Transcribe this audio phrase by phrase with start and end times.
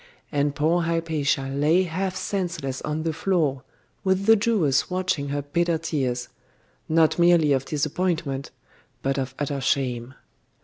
[0.31, 3.61] And poor Hypatia lay half senseless on the floor,
[4.03, 6.27] with the Jewess watching her bitter tears
[6.89, 8.49] not merely of disappointment,
[9.03, 10.15] but of utter shame.